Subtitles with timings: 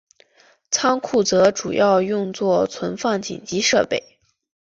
[0.71, 4.17] 仓库则主要用作存放紧急设备。